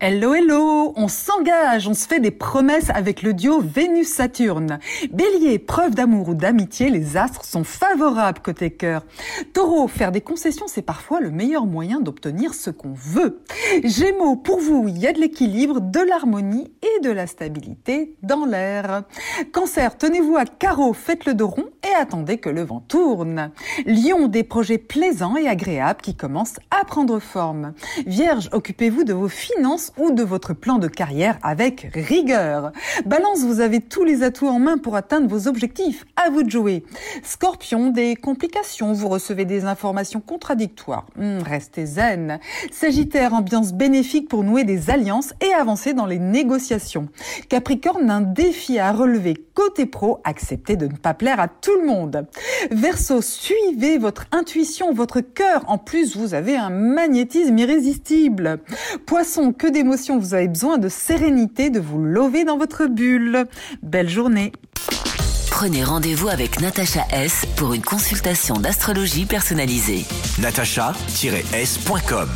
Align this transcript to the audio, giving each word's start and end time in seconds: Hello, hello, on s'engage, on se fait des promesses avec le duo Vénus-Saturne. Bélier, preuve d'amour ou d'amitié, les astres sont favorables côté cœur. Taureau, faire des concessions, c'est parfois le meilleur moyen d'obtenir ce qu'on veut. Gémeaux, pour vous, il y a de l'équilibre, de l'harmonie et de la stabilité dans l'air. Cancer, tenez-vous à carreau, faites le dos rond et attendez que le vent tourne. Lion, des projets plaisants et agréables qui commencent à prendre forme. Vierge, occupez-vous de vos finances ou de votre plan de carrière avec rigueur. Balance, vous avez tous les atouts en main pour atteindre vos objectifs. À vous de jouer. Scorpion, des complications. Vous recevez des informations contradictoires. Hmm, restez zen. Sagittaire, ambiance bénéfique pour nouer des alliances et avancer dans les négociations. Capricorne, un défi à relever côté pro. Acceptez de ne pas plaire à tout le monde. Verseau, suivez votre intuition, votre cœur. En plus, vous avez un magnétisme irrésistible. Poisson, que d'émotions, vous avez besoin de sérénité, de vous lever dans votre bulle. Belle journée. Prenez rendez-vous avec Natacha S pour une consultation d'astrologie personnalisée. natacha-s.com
Hello, 0.00 0.32
hello, 0.32 0.92
on 0.94 1.08
s'engage, 1.08 1.88
on 1.88 1.94
se 1.94 2.06
fait 2.06 2.20
des 2.20 2.30
promesses 2.30 2.88
avec 2.94 3.20
le 3.22 3.34
duo 3.34 3.58
Vénus-Saturne. 3.60 4.78
Bélier, 5.10 5.58
preuve 5.58 5.96
d'amour 5.96 6.28
ou 6.28 6.34
d'amitié, 6.34 6.88
les 6.88 7.16
astres 7.16 7.44
sont 7.44 7.64
favorables 7.64 8.38
côté 8.38 8.70
cœur. 8.70 9.04
Taureau, 9.54 9.88
faire 9.88 10.12
des 10.12 10.20
concessions, 10.20 10.68
c'est 10.68 10.82
parfois 10.82 11.18
le 11.18 11.32
meilleur 11.32 11.66
moyen 11.66 12.00
d'obtenir 12.00 12.54
ce 12.54 12.70
qu'on 12.70 12.92
veut. 12.94 13.42
Gémeaux, 13.82 14.36
pour 14.36 14.60
vous, 14.60 14.86
il 14.86 14.98
y 14.98 15.08
a 15.08 15.12
de 15.12 15.18
l'équilibre, 15.18 15.80
de 15.80 16.00
l'harmonie 16.00 16.70
et 16.80 17.00
de 17.02 17.10
la 17.10 17.26
stabilité 17.26 18.14
dans 18.22 18.44
l'air. 18.44 19.02
Cancer, 19.50 19.98
tenez-vous 19.98 20.36
à 20.36 20.44
carreau, 20.44 20.92
faites 20.92 21.24
le 21.24 21.34
dos 21.34 21.48
rond 21.48 21.70
et 21.90 21.94
attendez 21.94 22.38
que 22.38 22.48
le 22.48 22.62
vent 22.62 22.82
tourne. 22.86 23.50
Lion, 23.86 24.28
des 24.28 24.42
projets 24.42 24.78
plaisants 24.78 25.36
et 25.36 25.48
agréables 25.48 26.00
qui 26.00 26.14
commencent 26.14 26.58
à 26.70 26.84
prendre 26.84 27.18
forme. 27.18 27.72
Vierge, 28.06 28.48
occupez-vous 28.52 29.04
de 29.04 29.12
vos 29.12 29.28
finances 29.28 29.92
ou 29.96 30.10
de 30.10 30.22
votre 30.22 30.54
plan 30.54 30.78
de 30.78 30.88
carrière 30.88 31.38
avec 31.42 31.88
rigueur. 31.94 32.72
Balance, 33.06 33.40
vous 33.40 33.60
avez 33.60 33.80
tous 33.80 34.04
les 34.04 34.22
atouts 34.22 34.48
en 34.48 34.58
main 34.58 34.78
pour 34.78 34.96
atteindre 34.96 35.28
vos 35.28 35.48
objectifs. 35.48 36.04
À 36.16 36.30
vous 36.30 36.42
de 36.42 36.50
jouer. 36.50 36.84
Scorpion, 37.22 37.90
des 37.90 38.16
complications. 38.16 38.92
Vous 38.92 39.08
recevez 39.08 39.44
des 39.44 39.64
informations 39.64 40.20
contradictoires. 40.20 41.06
Hmm, 41.16 41.38
restez 41.38 41.86
zen. 41.86 42.38
Sagittaire, 42.70 43.34
ambiance 43.34 43.72
bénéfique 43.72 44.28
pour 44.28 44.44
nouer 44.44 44.64
des 44.64 44.90
alliances 44.90 45.32
et 45.40 45.52
avancer 45.52 45.94
dans 45.94 46.06
les 46.06 46.18
négociations. 46.18 47.08
Capricorne, 47.48 48.10
un 48.10 48.20
défi 48.20 48.78
à 48.78 48.92
relever 48.92 49.34
côté 49.54 49.86
pro. 49.86 50.20
Acceptez 50.24 50.76
de 50.76 50.86
ne 50.86 50.96
pas 50.96 51.14
plaire 51.14 51.40
à 51.40 51.48
tout 51.48 51.77
le 51.80 51.86
monde. 51.86 52.26
Verseau, 52.70 53.20
suivez 53.22 53.98
votre 53.98 54.26
intuition, 54.32 54.92
votre 54.92 55.20
cœur. 55.20 55.64
En 55.68 55.78
plus, 55.78 56.16
vous 56.16 56.34
avez 56.34 56.56
un 56.56 56.70
magnétisme 56.70 57.56
irrésistible. 57.58 58.60
Poisson, 59.06 59.52
que 59.52 59.66
d'émotions, 59.66 60.18
vous 60.18 60.34
avez 60.34 60.48
besoin 60.48 60.78
de 60.78 60.88
sérénité, 60.88 61.70
de 61.70 61.80
vous 61.80 62.02
lever 62.02 62.44
dans 62.44 62.58
votre 62.58 62.86
bulle. 62.86 63.46
Belle 63.82 64.08
journée. 64.08 64.52
Prenez 65.50 65.82
rendez-vous 65.82 66.28
avec 66.28 66.60
Natacha 66.60 67.04
S 67.12 67.44
pour 67.56 67.74
une 67.74 67.82
consultation 67.82 68.54
d'astrologie 68.54 69.26
personnalisée. 69.26 70.04
natacha-s.com 70.38 72.28